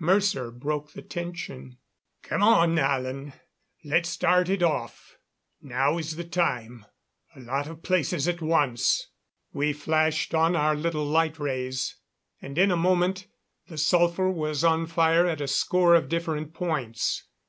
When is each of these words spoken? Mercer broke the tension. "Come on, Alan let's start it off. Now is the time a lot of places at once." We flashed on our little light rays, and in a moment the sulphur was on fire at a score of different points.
Mercer 0.00 0.50
broke 0.50 0.94
the 0.94 1.00
tension. 1.02 1.78
"Come 2.24 2.42
on, 2.42 2.76
Alan 2.76 3.34
let's 3.84 4.08
start 4.08 4.48
it 4.48 4.60
off. 4.60 5.16
Now 5.62 5.96
is 5.98 6.16
the 6.16 6.24
time 6.24 6.84
a 7.36 7.38
lot 7.38 7.68
of 7.68 7.84
places 7.84 8.26
at 8.26 8.42
once." 8.42 9.06
We 9.52 9.72
flashed 9.72 10.34
on 10.34 10.56
our 10.56 10.74
little 10.74 11.04
light 11.06 11.38
rays, 11.38 11.94
and 12.42 12.58
in 12.58 12.72
a 12.72 12.76
moment 12.76 13.28
the 13.68 13.78
sulphur 13.78 14.28
was 14.28 14.64
on 14.64 14.86
fire 14.88 15.28
at 15.28 15.40
a 15.40 15.46
score 15.46 15.94
of 15.94 16.08
different 16.08 16.52
points. 16.52 17.22